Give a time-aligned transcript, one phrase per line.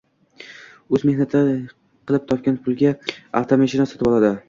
[0.95, 2.97] Oʻzi mehnat qilib topgan pulga
[3.45, 4.39] avtomashina sotib oladi.